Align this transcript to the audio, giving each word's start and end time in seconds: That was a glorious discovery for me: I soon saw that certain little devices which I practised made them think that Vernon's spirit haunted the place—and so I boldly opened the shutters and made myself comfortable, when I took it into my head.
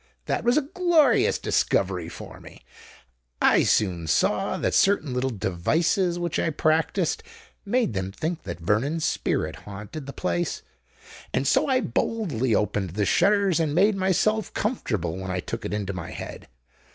That 0.25 0.43
was 0.43 0.57
a 0.57 0.63
glorious 0.63 1.37
discovery 1.37 2.09
for 2.09 2.39
me: 2.39 2.63
I 3.39 3.61
soon 3.61 4.07
saw 4.07 4.57
that 4.57 4.73
certain 4.73 5.13
little 5.13 5.29
devices 5.29 6.17
which 6.17 6.39
I 6.39 6.49
practised 6.49 7.21
made 7.65 7.93
them 7.93 8.11
think 8.11 8.41
that 8.41 8.61
Vernon's 8.61 9.05
spirit 9.05 9.57
haunted 9.57 10.07
the 10.07 10.11
place—and 10.13 11.45
so 11.45 11.67
I 11.67 11.81
boldly 11.81 12.55
opened 12.55 12.95
the 12.95 13.05
shutters 13.05 13.59
and 13.59 13.75
made 13.75 13.95
myself 13.95 14.51
comfortable, 14.55 15.17
when 15.17 15.29
I 15.29 15.39
took 15.39 15.65
it 15.65 15.71
into 15.71 15.93
my 15.93 16.09
head. 16.09 16.47